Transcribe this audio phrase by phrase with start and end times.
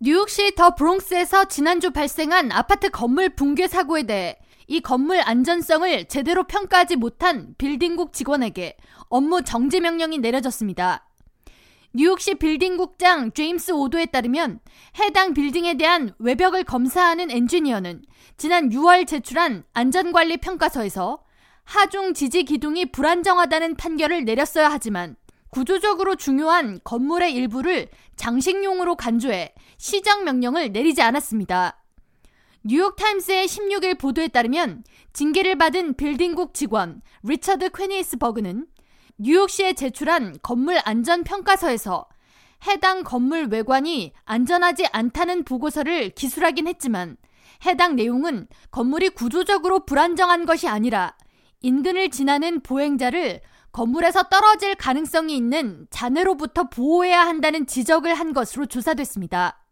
[0.00, 6.94] 뉴욕시 더 브롱스에서 지난주 발생한 아파트 건물 붕괴 사고에 대해 이 건물 안전성을 제대로 평가하지
[6.94, 8.76] 못한 빌딩국 직원에게
[9.08, 11.04] 업무 정지 명령이 내려졌습니다.
[11.92, 14.60] 뉴욕시 빌딩국장 제임스 오도에 따르면
[15.00, 18.02] 해당 빌딩에 대한 외벽을 검사하는 엔지니어는
[18.36, 21.24] 지난 6월 제출한 안전관리 평가서에서
[21.64, 25.16] 하중 지지 기둥이 불안정하다는 판결을 내렸어야 하지만
[25.50, 31.82] 구조적으로 중요한 건물의 일부를 장식용으로 간주해 시정 명령을 내리지 않았습니다.
[32.64, 38.66] 뉴욕타임스의 16일 보도에 따르면 징계를 받은 빌딩국 직원 리처드 퀘니스버그는
[39.18, 42.08] 뉴욕시에 제출한 건물 안전 평가서에서
[42.66, 47.16] 해당 건물 외관이 안전하지 않다는 보고서를 기술하긴 했지만
[47.64, 51.16] 해당 내용은 건물이 구조적으로 불안정한 것이 아니라
[51.62, 53.40] 인근을 지나는 보행자를
[53.78, 59.62] 건물에서 떨어질 가능성이 있는 잔해로부터 보호해야 한다는 지적을 한 것으로 조사됐습니다.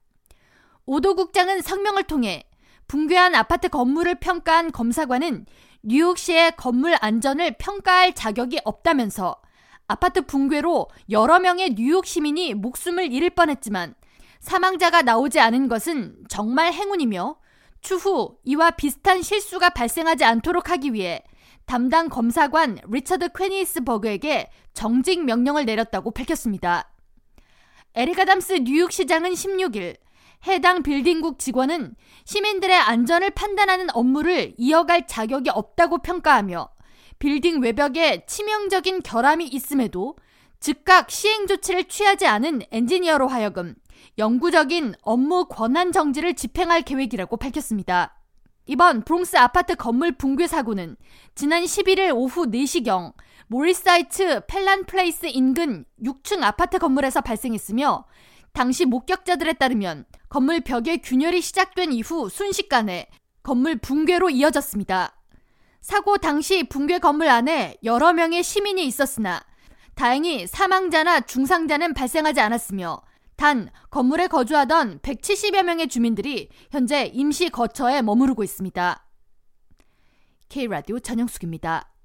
[0.85, 2.45] 오도 국장은 성명을 통해
[2.87, 5.47] 붕괴한 아파트 건물을 평가한 검사관은
[5.83, 9.43] 뉴욕시의 건물 안전을 평가할 자격이 없다면서
[9.89, 13.97] 아파트 붕괴로 여러 명의 뉴욕 시민이 목숨을 잃을 뻔했지만
[14.39, 17.39] 사망자가 나오지 않은 것은 정말 행운이며
[17.87, 21.23] 추후 이와 비슷한 실수가 발생하지 않도록 하기 위해
[21.67, 26.91] 담당 검사관 리처드 퀘니스버그에게 정직 명령을 내렸다고 밝혔습니다.
[27.95, 29.99] 에릭 아담스 뉴욕시장은 16일
[30.49, 36.69] 해당 빌딩국 직원은 시민들의 안전을 판단하는 업무를 이어갈 자격이 없다고 평가하며
[37.21, 40.17] 빌딩 외벽에 치명적인 결함이 있음에도
[40.59, 43.77] 즉각 시행 조치를 취하지 않은 엔지니어로 하여금
[44.19, 48.17] 영구적인 업무 권한 정지를 집행할 계획이라고 밝혔습니다.
[48.67, 50.97] 이번 브롱스 아파트 건물 붕괴 사고는
[51.35, 53.13] 지난 11일 오후 4시경
[53.47, 58.05] 모리스하이츠 펠란 플레이스 인근 6층 아파트 건물에서 발생했으며
[58.53, 63.09] 당시 목격자들에 따르면 건물 벽에 균열이 시작된 이후 순식간에
[63.43, 65.15] 건물 붕괴로 이어졌습니다.
[65.81, 69.41] 사고 당시 붕괴 건물 안에 여러 명의 시민이 있었으나
[69.95, 73.01] 다행히 사망자나 중상자는 발생하지 않았으며
[73.37, 79.07] 단 건물에 거주하던 170여 명의 주민들이 현재 임시 거처에 머무르고 있습니다.
[80.49, 81.96] K라디오 전영숙입니다.